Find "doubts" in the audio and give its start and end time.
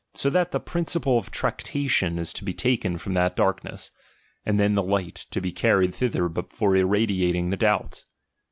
7.57-8.07